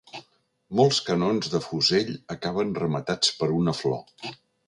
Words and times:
Molts 0.79 0.99
canons 1.09 1.51
de 1.55 1.61
fusell 1.65 2.09
acaben 2.37 2.73
rematats 2.81 3.35
per 3.43 3.53
una 3.61 3.77
flor. 3.83 4.27